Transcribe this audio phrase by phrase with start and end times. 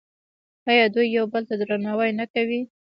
[0.69, 2.61] آیا دوی یو بل ته درناوی نه کوي؟